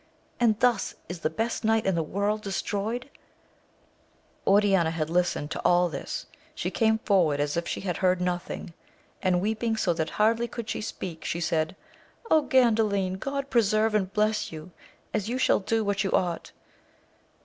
[0.39, 3.07] and thus is the best knight in the world destroyed!
[4.47, 8.73] Oriana had listened to all this: she came forward as if she had heard nothing;
[9.21, 11.75] and weeping, so that hardly could she speak, she said,
[12.31, 13.19] Gandalin!
[13.19, 14.71] God preserve and bless you,
[15.13, 16.49] as you shall do what you oaght